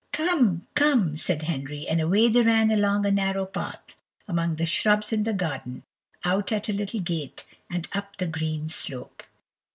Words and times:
"Come, 0.13 0.65
come," 0.73 1.15
said 1.15 1.43
Henry, 1.43 1.87
and 1.87 2.01
away 2.01 2.27
they 2.27 2.41
ran 2.41 2.71
along 2.71 3.05
a 3.05 3.11
narrow 3.11 3.45
path, 3.45 3.95
among 4.27 4.55
the 4.55 4.65
shrubs 4.65 5.13
in 5.13 5.25
the 5.25 5.31
garden, 5.33 5.83
out 6.25 6.51
at 6.51 6.67
a 6.69 6.73
little 6.73 7.01
gate, 7.01 7.45
and 7.69 7.87
up 7.93 8.17
the 8.17 8.25
green 8.25 8.67
slope. 8.67 9.21